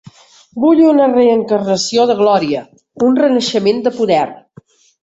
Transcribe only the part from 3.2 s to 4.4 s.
renaixement de poder.